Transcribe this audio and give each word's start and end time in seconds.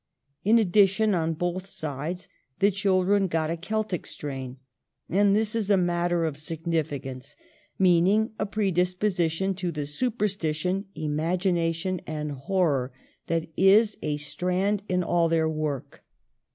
In 0.43 0.57
addition, 0.57 1.13
on 1.13 1.35
both 1.35 1.67
sides, 1.67 2.27
the 2.57 2.71
children 2.71 3.27
got 3.27 3.51
a 3.51 3.55
Celtic 3.55 4.07
strain; 4.07 4.57
and 5.07 5.35
this 5.35 5.55
is 5.55 5.69
a 5.69 5.77
matter 5.77 6.25
of 6.25 6.37
signifi 6.37 7.03
cance, 7.03 7.35
meaning 7.77 8.31
a 8.39 8.47
predisposition 8.47 9.53
to 9.53 9.71
the 9.71 9.81
supersti 9.85 10.55
tion, 10.55 10.85
imagination, 10.95 12.01
and 12.07 12.31
horror 12.31 12.91
that 13.27 13.47
is 13.55 13.95
a 14.01 14.17
strand 14.17 14.81
in 14.89 15.03
all 15.03 15.29
their 15.29 15.47
work. 15.47 16.03